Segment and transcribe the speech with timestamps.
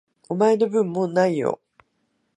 [0.29, 1.61] お前の分、もう無いよ。